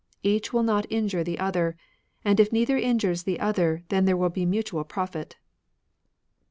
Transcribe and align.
Each 0.23 0.51
will 0.51 0.63
not 0.63 0.91
injure 0.91 1.23
the 1.23 1.37
other. 1.37 1.77
And 2.25 2.39
if 2.39 2.51
neither 2.51 2.75
injures 2.75 3.21
the 3.21 3.39
other, 3.39 3.83
then 3.89 4.05
there 4.05 4.17
will 4.17 4.29
be 4.31 4.47
mutual 4.47 4.83
profit." 4.83 5.35